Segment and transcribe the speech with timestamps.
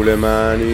[0.00, 0.64] sulle mani,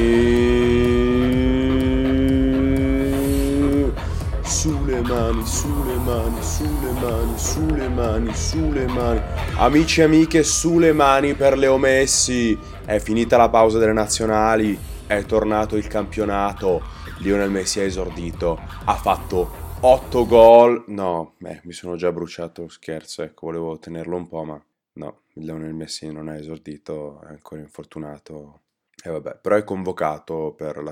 [4.45, 9.21] sulle mani, sulle mani, sulle mani, sulle mani, sulle mani.
[9.57, 12.57] Amici e amiche, sulle mani per Leo Messi.
[12.85, 16.81] È finita la pausa delle nazionali, è tornato il campionato.
[17.19, 19.51] Lionel Messi ha esordito, ha fatto
[19.81, 20.85] 8 gol.
[20.87, 25.75] No, beh, mi sono già bruciato, scherzo, ecco, volevo tenerlo un po', ma no, Lionel
[25.75, 28.61] Messi non ha esordito, è ancora infortunato.
[29.07, 30.83] E vabbè, però è convocato per,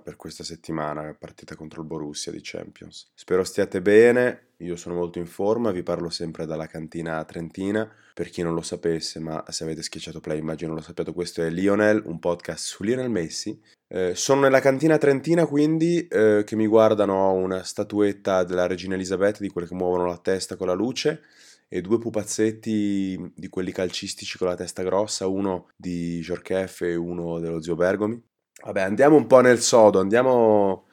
[0.00, 3.10] per questa settimana, partita contro il Borussia di Champions.
[3.12, 7.92] Spero stiate bene, io sono molto in forma, vi parlo sempre dalla cantina trentina.
[8.14, 11.50] Per chi non lo sapesse, ma se avete schiacciato play immagino lo sappiate, questo è
[11.50, 13.60] Lionel, un podcast su Lionel Messi.
[13.88, 19.40] Eh, sono nella cantina trentina, quindi eh, che mi guardano una statuetta della regina Elisabetta,
[19.40, 21.20] di quelle che muovono la testa con la luce
[21.68, 27.38] e due pupazzetti di quelli calcistici con la testa grossa, uno di Jorkef e uno
[27.38, 28.20] dello zio Bergomi.
[28.64, 30.86] Vabbè, andiamo un po' nel sodo, andiamo...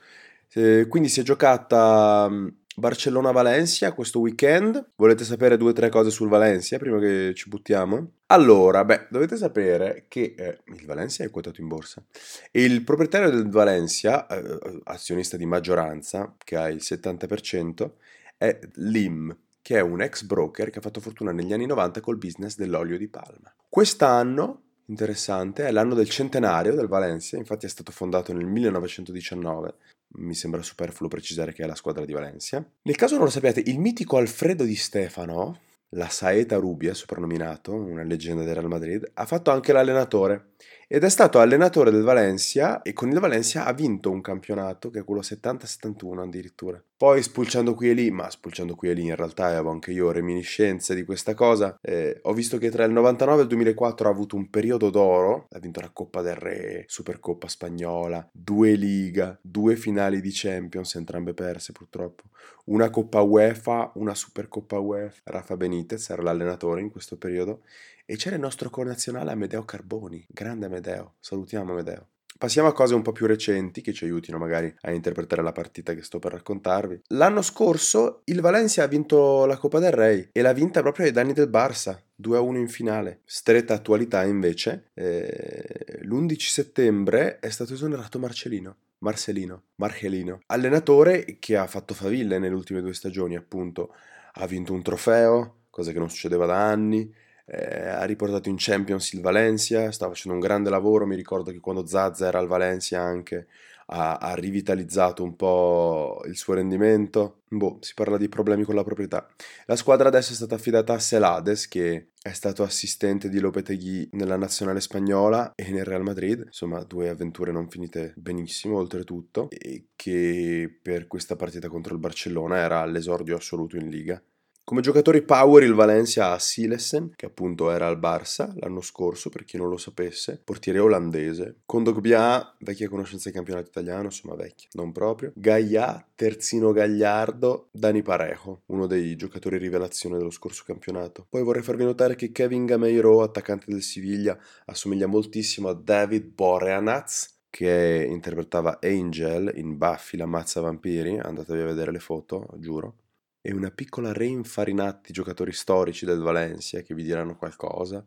[0.56, 4.92] Eh, quindi si è giocata mm, Barcellona-Valencia questo weekend.
[4.96, 8.12] Volete sapere due o tre cose sul Valencia prima che ci buttiamo?
[8.28, 12.04] Allora, beh, dovete sapere che eh, il Valencia è quotato in borsa
[12.52, 17.92] e il proprietario del Valencia, eh, azionista di maggioranza, che ha il 70%,
[18.38, 22.18] è Lim, che è un ex broker che ha fatto fortuna negli anni 90 col
[22.18, 23.52] business dell'olio di palma.
[23.70, 29.74] Quest'anno, interessante, è l'anno del centenario del Valencia, infatti è stato fondato nel 1919,
[30.16, 32.64] mi sembra superfluo precisare che è la squadra di Valencia.
[32.84, 35.60] Nel caso non lo sappiate, il mitico Alfredo Di Stefano,
[35.92, 40.56] la Saeta Rubia, soprannominato, una leggenda del Real Madrid, ha fatto anche l'allenatore
[40.94, 45.00] ed è stato allenatore del Valencia e con il Valencia ha vinto un campionato che
[45.00, 46.80] è quello 70-71 addirittura.
[46.96, 50.12] Poi spulciando qui e lì, ma spulciando qui e lì in realtà avevo anche io
[50.12, 54.12] reminiscenze di questa cosa, eh, ho visto che tra il 99 e il 2004 ha
[54.12, 59.76] avuto un periodo d'oro, ha vinto la Coppa del Re, Supercoppa spagnola, due Liga, due
[59.76, 62.26] finali di Champions, entrambe perse purtroppo,
[62.66, 65.22] una Coppa UEFA, una Supercoppa UEFA.
[65.24, 67.62] Rafa Benitez era l'allenatore in questo periodo
[68.06, 72.08] e c'era il nostro connazionale Amedeo Carboni, grande Amedeo, salutiamo Amedeo.
[72.38, 75.94] Passiamo a cose un po' più recenti che ci aiutino magari a interpretare la partita
[75.94, 77.04] che sto per raccontarvi.
[77.10, 81.12] L'anno scorso il Valencia ha vinto la Coppa del Re e l'ha vinta proprio ai
[81.12, 83.22] danni del Barça, 2-1 in finale.
[83.24, 88.76] Stretta attualità invece, eh, l'11 settembre è stato esonerato Marcellino.
[89.04, 93.94] Marcelino, Marcellino, allenatore che ha fatto faville nelle ultime due stagioni, appunto.
[94.36, 97.14] Ha vinto un trofeo, cosa che non succedeva da anni,
[97.46, 101.60] eh, ha riportato in Champions il Valencia, sta facendo un grande lavoro, mi ricordo che
[101.60, 103.48] quando Zazza era al Valencia anche
[103.88, 107.42] ha, ha, rivitalizzato un po' il suo rendimento.
[107.50, 109.28] Boh, si parla di problemi con la proprietà.
[109.66, 114.38] La squadra adesso è stata affidata a Celades, che è stato assistente di Lopetegui nella
[114.38, 120.80] nazionale spagnola e nel Real Madrid, insomma due avventure non finite benissimo oltretutto, e che
[120.82, 124.22] per questa partita contro il Barcellona era all'esordio assoluto in Liga.
[124.66, 129.44] Come giocatori power il Valencia ha Silesen, che appunto era al Barça l'anno scorso, per
[129.44, 131.58] chi non lo sapesse, portiere olandese.
[131.66, 135.34] Kondogbia, vecchia conoscenza del campionato italiano, insomma vecchia, non proprio.
[135.36, 141.26] Gaia, terzino gagliardo, Dani Parejo, uno dei giocatori rivelazione dello scorso campionato.
[141.28, 147.42] Poi vorrei farvi notare che Kevin Gameiro, attaccante del Siviglia, assomiglia moltissimo a David Boreanaz,
[147.50, 153.02] che interpretava Angel in Buffy la mazza vampiri, andatevi a vedere le foto, giuro
[153.46, 158.02] e una piccola reinfarinata di giocatori storici del Valencia che vi diranno qualcosa.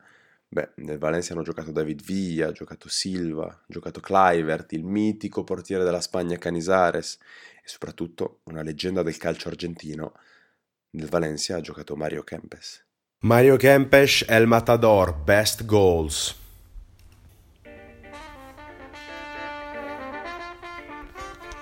[0.48, 5.44] Beh, nel Valencia hanno giocato David Villa, ha giocato Silva, ha giocato Clivert, il mitico
[5.44, 7.18] portiere della Spagna Canizares
[7.62, 10.14] e soprattutto una leggenda del calcio argentino.
[10.92, 12.82] Nel Valencia ha giocato Mario Kempes.
[13.24, 16.34] Mario Kempes è il matador, best goals.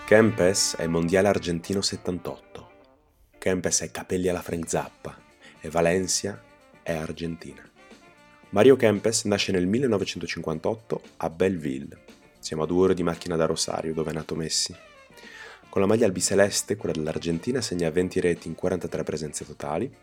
[0.06, 2.63] Kempes è il mondiale argentino 78.
[3.44, 5.14] Kempes è capelli alla Frank Zappa
[5.60, 6.42] e Valencia
[6.82, 7.62] è Argentina.
[8.48, 12.04] Mario Kempes nasce nel 1958 a Belleville.
[12.38, 14.74] Siamo a due ore di macchina da Rosario, dove è nato Messi.
[15.68, 19.94] Con la maglia albiceleste, quella dell'Argentina, segna 20 reti in 43 presenze totali,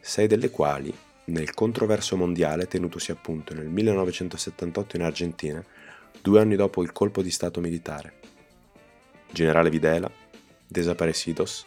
[0.00, 0.90] 6 delle quali
[1.24, 5.62] nel controverso mondiale tenutosi appunto nel 1978 in Argentina,
[6.22, 8.14] due anni dopo il colpo di stato militare.
[9.30, 10.10] Generale Videla,
[10.66, 11.66] Desaparecidos,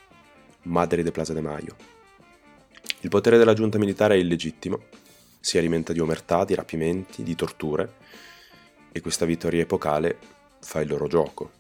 [0.64, 1.76] Madre de Plaza de Mayo.
[3.02, 4.84] Il potere della giunta militare è illegittimo,
[5.40, 7.96] si alimenta di omertà, di rapimenti, di torture
[8.92, 10.18] e questa vittoria epocale
[10.62, 11.52] fa il loro gioco.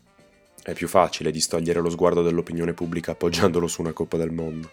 [0.61, 4.71] È più facile distogliere lo sguardo dell'opinione pubblica appoggiandolo su una Coppa del Mondo.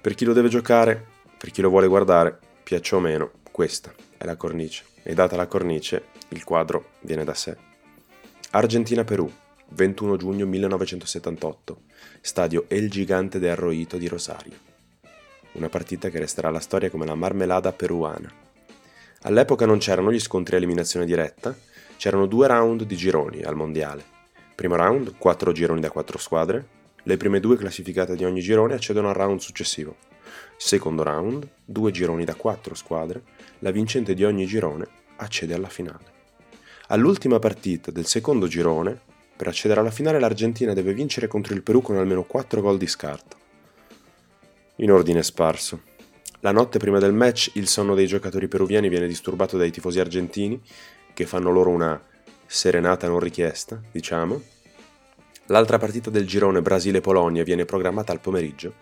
[0.00, 1.06] Per chi lo deve giocare,
[1.38, 5.46] per chi lo vuole guardare, piaccia o meno, questa è la cornice e data la
[5.46, 7.56] cornice il quadro viene da sé.
[8.50, 9.30] Argentina-Perù,
[9.72, 11.82] 21 giugno 1978,
[12.20, 14.52] stadio El Gigante de Arroito di Rosario.
[15.52, 18.32] Una partita che resterà alla storia come la marmelada peruana.
[19.22, 21.56] All'epoca non c'erano gli scontri a eliminazione diretta,
[21.96, 24.02] c'erano due round di gironi al mondiale.
[24.56, 26.66] Primo round, quattro gironi da quattro squadre,
[27.04, 29.96] le prime due classificate di ogni girone accedono al round successivo.
[30.56, 33.22] Secondo round, due gironi da quattro squadre,
[33.60, 34.86] la vincente di ogni girone
[35.16, 36.18] accede alla finale.
[36.88, 39.02] All'ultima partita del secondo girone,
[39.40, 42.86] per accedere alla finale l'Argentina deve vincere contro il Perù con almeno 4 gol di
[42.86, 43.38] scarto.
[44.76, 45.80] In ordine sparso.
[46.40, 50.60] La notte prima del match il sonno dei giocatori peruviani viene disturbato dai tifosi argentini,
[51.14, 51.98] che fanno loro una
[52.44, 54.42] serenata non richiesta, diciamo.
[55.46, 58.74] L'altra partita del girone Brasile-Polonia viene programmata al pomeriggio.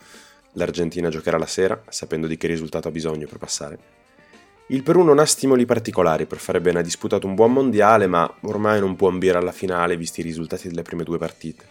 [0.55, 3.98] L'Argentina giocherà la sera, sapendo di che risultato ha bisogno per passare.
[4.71, 8.31] Il Perù non ha stimoli particolari per fare bene, ha disputato un buon mondiale, ma
[8.43, 11.65] ormai non può ambire alla finale visti i risultati delle prime due partite.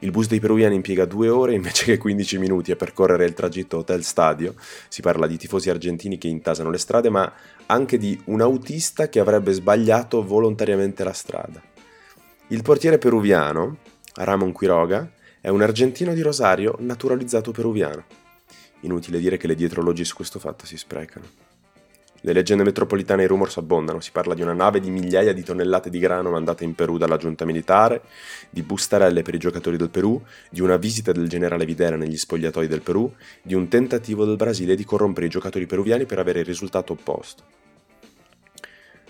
[0.00, 3.78] Il bus dei peruviani impiega due ore invece che 15 minuti a percorrere il tragitto
[3.78, 4.54] hotel-stadio.
[4.88, 7.32] Si parla di tifosi argentini che intasano le strade, ma
[7.64, 11.62] anche di un autista che avrebbe sbagliato volontariamente la strada.
[12.48, 13.78] Il portiere peruviano,
[14.16, 18.04] Ramon Quiroga, è un argentino di Rosario naturalizzato peruviano.
[18.80, 21.49] Inutile dire che le dietrologie su questo fatto si sprecano.
[22.22, 25.42] Le leggende metropolitane e i rumors abbondano, si parla di una nave di migliaia di
[25.42, 28.02] tonnellate di grano mandata in Perù dalla giunta militare,
[28.50, 30.20] di bustarelle per i giocatori del Perù,
[30.50, 34.74] di una visita del generale Videra negli spogliatoi del Perù, di un tentativo del Brasile
[34.74, 37.42] di corrompere i giocatori peruviani per avere il risultato opposto.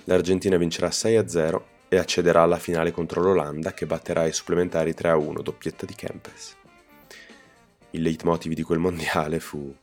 [0.05, 5.85] L'Argentina vincerà 6-0 e accederà alla finale contro l'Olanda che batterà i supplementari 3-1, doppietta
[5.85, 6.57] di Kempes.
[7.91, 9.75] Il leitmotiv di quel mondiale fu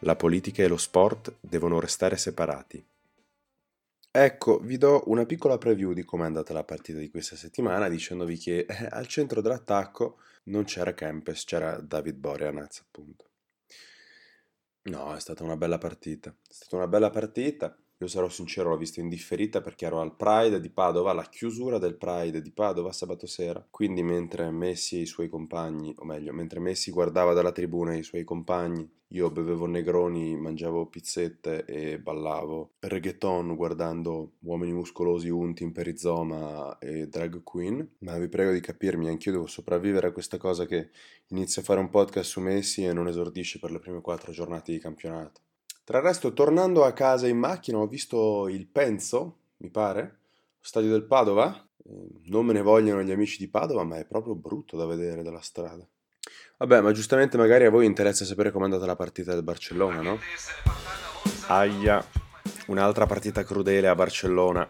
[0.00, 2.84] la politica e lo sport devono restare separati.
[4.10, 7.88] Ecco, vi do una piccola preview di come è andata la partita di questa settimana
[7.88, 13.24] dicendovi che eh, al centro dell'attacco non c'era Kempes, c'era David Boreanaz appunto.
[14.84, 17.76] No, è stata una bella partita, è stata una bella partita.
[17.98, 21.78] Io sarò sincero, l'ho vista in differita perché ero al Pride di Padova, la chiusura
[21.78, 23.66] del Pride di Padova sabato sera.
[23.70, 28.02] Quindi mentre Messi e i suoi compagni, o meglio, mentre Messi guardava dalla tribuna i
[28.02, 35.72] suoi compagni, io bevevo negroni, mangiavo pizzette e ballavo reggaeton guardando uomini muscolosi unti in
[35.72, 37.96] perizoma e drag queen.
[38.00, 40.90] Ma vi prego di capirmi, anch'io devo sopravvivere a questa cosa che
[41.28, 44.72] inizio a fare un podcast su Messi e non esordisce per le prime quattro giornate
[44.72, 45.40] di campionato.
[45.86, 50.18] Tra il resto, tornando a casa in macchina, ho visto il Penzo, mi pare,
[50.58, 51.64] stadio del Padova.
[51.88, 55.22] Ehm, non me ne vogliono gli amici di Padova, ma è proprio brutto da vedere
[55.22, 55.86] dalla strada.
[56.56, 60.18] Vabbè, ma giustamente magari a voi interessa sapere com'è andata la partita del Barcellona, no?
[61.46, 62.04] Aia,
[62.66, 64.68] un'altra partita crudele a Barcellona.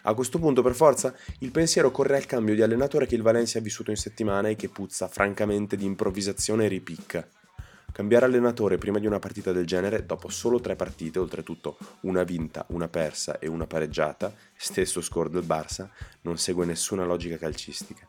[0.04, 3.60] A questo punto, per forza, il pensiero corre al cambio di allenatore che il Valencia
[3.60, 7.28] ha vissuto in settimana e che puzza francamente di improvvisazione e ripicca.
[7.92, 12.66] Cambiare allenatore prima di una partita del genere, dopo solo tre partite, oltretutto una vinta,
[12.70, 15.90] una persa e una pareggiata, stesso score del Barça,
[16.22, 18.08] non segue nessuna logica calcistica.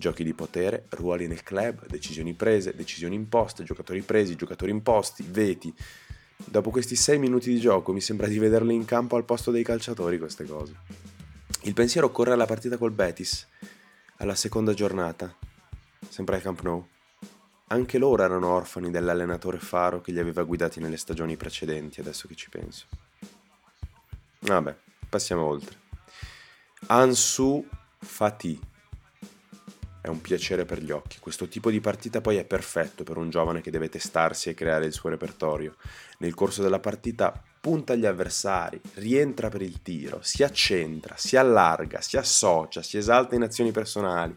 [0.00, 5.74] Giochi di potere, ruoli nel club, decisioni prese, decisioni imposte, giocatori presi, giocatori imposti, veti.
[6.36, 9.64] Dopo questi sei minuti di gioco mi sembra di vederli in campo al posto dei
[9.64, 10.76] calciatori queste cose.
[11.62, 13.44] Il pensiero corre alla partita col Betis,
[14.18, 15.34] alla seconda giornata,
[16.08, 16.86] sempre al Camp Nou.
[17.66, 22.36] Anche loro erano orfani dell'allenatore Faro che li aveva guidati nelle stagioni precedenti, adesso che
[22.36, 22.86] ci penso.
[24.38, 24.76] Vabbè,
[25.08, 25.76] passiamo oltre.
[26.86, 27.66] Ansu
[27.98, 28.76] Fati.
[30.00, 31.18] È un piacere per gli occhi.
[31.18, 34.86] Questo tipo di partita poi è perfetto per un giovane che deve testarsi e creare
[34.86, 35.76] il suo repertorio.
[36.18, 42.00] Nel corso della partita punta agli avversari, rientra per il tiro, si accentra, si allarga,
[42.00, 44.36] si associa, si esalta in azioni personali,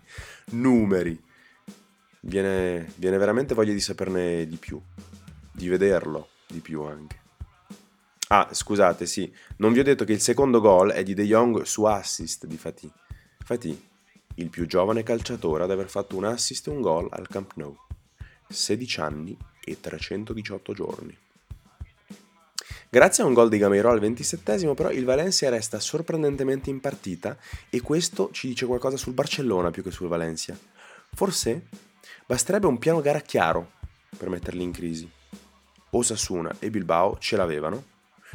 [0.51, 1.21] numeri,
[2.21, 4.81] viene, viene veramente voglia di saperne di più,
[5.51, 7.19] di vederlo di più anche.
[8.27, 11.63] Ah, scusate, sì, non vi ho detto che il secondo gol è di De Jong
[11.63, 12.91] su assist di Fatih.
[13.43, 13.89] Fatih,
[14.35, 17.75] il più giovane calciatore ad aver fatto un assist e un gol al Camp Nou.
[18.47, 21.17] 16 anni e 318 giorni.
[22.89, 27.37] Grazie a un gol di Gameiro al 27 però il Valencia resta sorprendentemente in partita
[27.69, 30.57] e questo ci dice qualcosa sul Barcellona più che sul Valencia.
[31.13, 31.67] Forse
[32.25, 33.71] Basterebbe un piano gara chiaro
[34.17, 35.09] per metterli in crisi.
[35.91, 37.83] Osasuna e Bilbao ce l'avevano,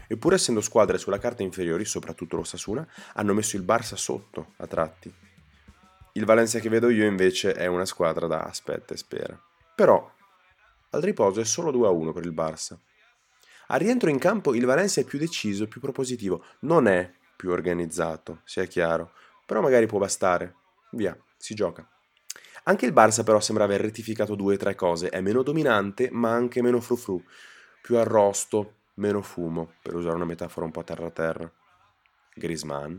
[0.07, 5.13] eppure essendo squadre sulla carta inferiori, soprattutto l'Osasuna, hanno messo il Barça sotto a tratti.
[6.17, 9.39] Il Valencia che vedo io invece è una squadra da aspetta e spera.
[9.75, 10.11] Però
[10.91, 12.75] al riposo è solo 2-1 per il Barça.
[13.67, 18.41] Al rientro in campo il Valencia è più deciso, più propositivo, non è più organizzato,
[18.45, 19.13] sia chiaro,
[19.45, 20.55] però magari può bastare.
[20.93, 21.87] Via, si gioca.
[22.63, 26.33] Anche il Barça però sembra aver rettificato due o tre cose, è meno dominante ma
[26.33, 27.23] anche meno frufru,
[27.83, 31.53] più arrosto, meno fumo, per usare una metafora un po' terra-terra.
[32.33, 32.99] Griezmann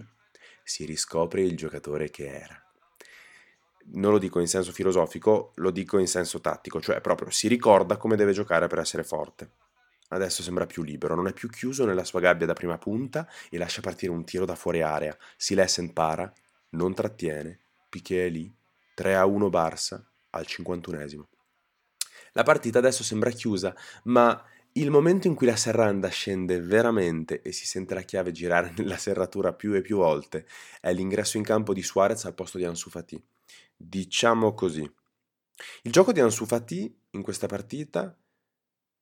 [0.64, 2.62] si riscopre il giocatore che era.
[3.90, 7.98] Non lo dico in senso filosofico, lo dico in senso tattico, cioè proprio si ricorda
[7.98, 9.52] come deve giocare per essere forte.
[10.10, 13.58] Adesso sembra più libero, non è più chiuso nella sua gabbia da prima punta e
[13.58, 15.16] lascia partire un tiro da fuori area.
[15.36, 16.32] Si Silesen para,
[16.72, 18.54] non trattiene, Piquet è lì,
[18.94, 20.02] 3 a 1 Barça
[20.32, 21.24] al 51esimo.
[22.34, 24.42] La partita adesso sembra chiusa, ma
[24.74, 28.98] il momento in cui la serranda scende veramente e si sente la chiave girare nella
[28.98, 30.46] serratura più e più volte
[30.80, 33.22] è l'ingresso in campo di Suarez al posto di Ansu Fati.
[33.76, 34.90] Diciamo così.
[35.84, 38.16] Il gioco di Ansu Fati in questa partita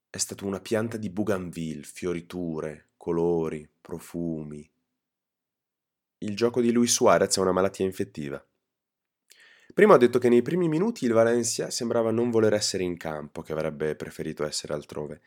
[0.10, 4.70] è stato una pianta di bougainville, fioriture, colori, profumi.
[6.20, 8.44] Il gioco di Luis Suarez è una malattia infettiva.
[9.74, 13.42] Prima ho detto che nei primi minuti il Valencia sembrava non voler essere in campo,
[13.42, 15.22] che avrebbe preferito essere altrove.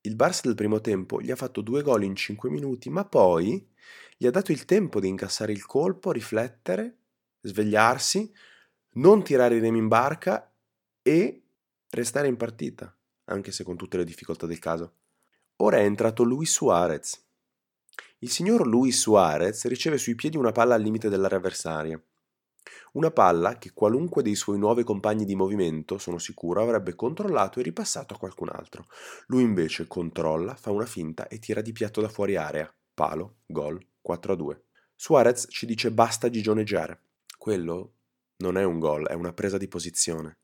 [0.00, 3.68] Il Barça del primo tempo gli ha fatto due gol in cinque minuti, ma poi
[4.16, 7.01] gli ha dato il tempo di incassare il colpo, riflettere,
[7.42, 8.32] svegliarsi,
[8.94, 10.52] non tirare i remi in barca
[11.02, 11.42] e
[11.90, 12.94] restare in partita,
[13.24, 14.94] anche se con tutte le difficoltà del caso.
[15.56, 17.24] Ora è entrato Luis Suarez.
[18.18, 22.02] Il signor Luis Suarez riceve sui piedi una palla al limite dell'area avversaria.
[22.92, 27.62] Una palla che qualunque dei suoi nuovi compagni di movimento, sono sicuro, avrebbe controllato e
[27.62, 28.86] ripassato a qualcun altro.
[29.26, 32.72] Lui invece controlla, fa una finta e tira di piatto da fuori area.
[32.94, 34.64] Palo, gol, 4 a 2.
[34.94, 37.00] Suarez ci dice basta gigioneggiare.
[37.42, 37.94] Quello
[38.36, 40.42] non è un gol, è una presa di posizione.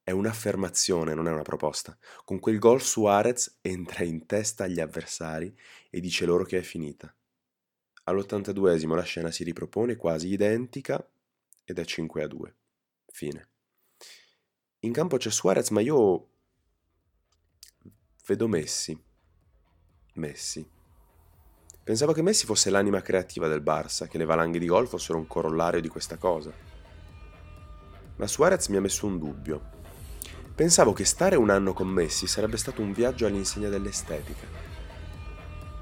[0.00, 1.98] È un'affermazione, non è una proposta.
[2.22, 5.52] Con quel gol Suarez entra in testa agli avversari
[5.90, 7.12] e dice loro che è finita.
[8.04, 11.04] All'82esimo la scena si ripropone quasi identica,
[11.64, 12.56] ed è 5 a 2.
[13.06, 13.48] Fine.
[14.78, 16.28] In campo c'è Suarez, ma io
[18.24, 18.96] vedo Messi.
[20.12, 20.73] Messi.
[21.84, 25.26] Pensavo che Messi fosse l'anima creativa del Barça, che le valanghe di gol fossero un
[25.26, 26.50] corollario di questa cosa.
[28.16, 29.60] Ma Suarez mi ha messo un dubbio.
[30.54, 34.46] Pensavo che stare un anno con Messi sarebbe stato un viaggio all'insegna dell'estetica.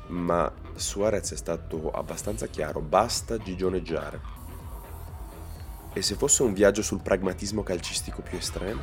[0.08, 4.20] Ma Suarez è stato abbastanza chiaro, basta gigioneggiare.
[5.92, 8.80] E se fosse un viaggio sul pragmatismo calcistico più estremo?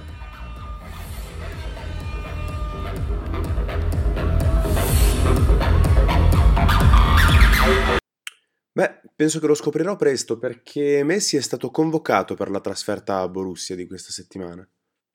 [8.71, 13.27] Beh, penso che lo scoprirò presto perché Messi è stato convocato per la trasferta a
[13.27, 14.65] Borussia di questa settimana.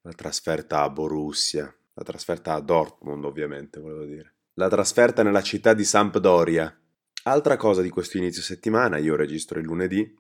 [0.02, 4.34] La trasferta a Borussia, la trasferta a Dortmund ovviamente, volevo dire.
[4.54, 6.78] La trasferta nella città di Sampdoria.
[7.23, 10.14] Altra cosa di questo inizio settimana, io registro il lunedì,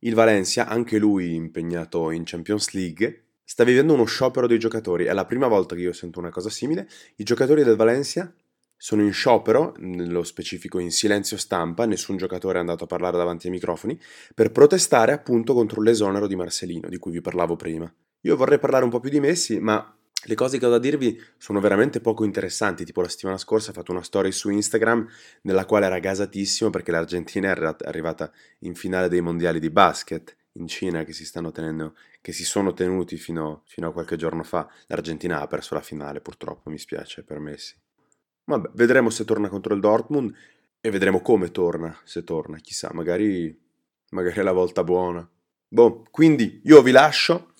[0.00, 5.04] il Valencia, anche lui impegnato in Champions League, sta vivendo uno sciopero dei giocatori.
[5.04, 6.88] È la prima volta che io sento una cosa simile.
[7.16, 8.34] I giocatori del Valencia
[8.76, 13.46] sono in sciopero, nello specifico in silenzio stampa, nessun giocatore è andato a parlare davanti
[13.46, 13.98] ai microfoni,
[14.34, 17.92] per protestare appunto contro l'esonero di Marcelino, di cui vi parlavo prima.
[18.22, 19.96] Io vorrei parlare un po' più di Messi, ma
[20.28, 23.74] le cose che ho da dirvi sono veramente poco interessanti, tipo la settimana scorsa ho
[23.74, 25.06] fatto una storia su Instagram
[25.42, 30.66] nella quale era gasatissimo perché l'Argentina era arrivata in finale dei mondiali di basket in
[30.66, 34.68] Cina che si stanno tenendo, che si sono tenuti fino, fino a qualche giorno fa.
[34.86, 37.74] L'Argentina ha perso la finale, purtroppo, mi spiace per Messi.
[38.48, 40.32] Vabbè, vedremo se torna contro il Dortmund
[40.80, 43.56] e vedremo come torna, se torna, chissà, magari,
[44.10, 45.28] magari è la volta buona.
[45.68, 47.52] Boh, quindi io vi lascio.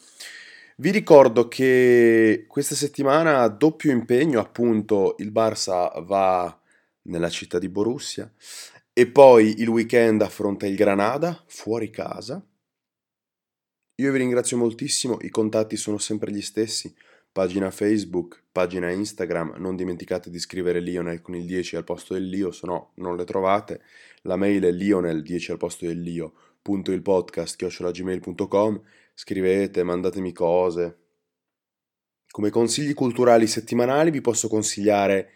[0.77, 6.57] Vi ricordo che questa settimana doppio impegno, appunto, il Barça va
[7.03, 8.31] nella città di Borussia
[8.93, 12.41] e poi il weekend affronta il Granada fuori casa.
[13.97, 16.95] Io vi ringrazio moltissimo, i contatti sono sempre gli stessi,
[17.37, 22.27] pagina Facebook, pagina Instagram, non dimenticate di scrivere Lionel con il 10 al posto del
[22.27, 23.83] Lio, se no non le trovate,
[24.23, 28.81] la mail è lionel 10 al posto del Lio, punto il podcast, chiocciolagmail.com,
[29.13, 30.97] scrivete, mandatemi cose.
[32.31, 35.33] Come consigli culturali settimanali vi posso consigliare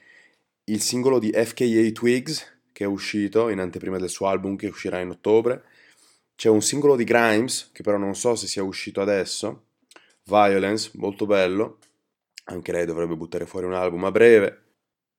[0.65, 5.01] il singolo di FKA Twigs, che è uscito in anteprima del suo album che uscirà
[5.01, 5.65] in ottobre,
[6.35, 9.65] c'è un singolo di Grimes, che però non so se sia uscito adesso,
[10.25, 11.77] Violence, molto bello,
[12.53, 14.63] anche lei dovrebbe buttare fuori un album a breve.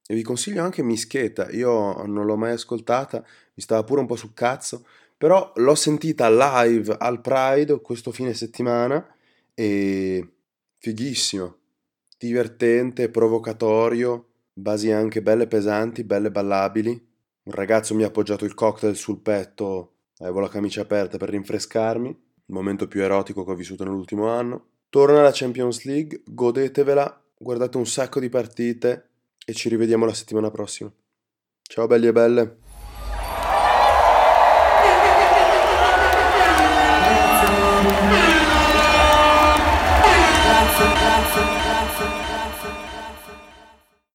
[0.06, 4.16] E vi consiglio anche Mischeta, io non l'ho mai ascoltata, mi stava pure un po'
[4.16, 4.86] sul cazzo,
[5.18, 9.06] però l'ho sentita live al Pride questo fine settimana
[9.54, 10.28] e
[10.78, 11.56] fighissimo,
[12.18, 17.10] divertente, provocatorio, basi anche belle pesanti, belle ballabili.
[17.44, 22.10] Un ragazzo mi ha appoggiato il cocktail sul petto Avevo la camicia aperta per rinfrescarmi,
[22.10, 24.68] il momento più erotico che ho vissuto nell'ultimo anno.
[24.92, 29.12] Torna la Champions League, godetevela, guardate un sacco di partite
[29.46, 30.92] e ci rivediamo la settimana prossima.
[31.62, 32.61] Ciao belli e belle!